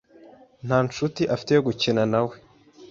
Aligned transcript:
nta 0.65 0.77
nshuti 0.87 1.21
afite 1.33 1.51
yo 1.53 1.61
gukinawe. 1.67 2.33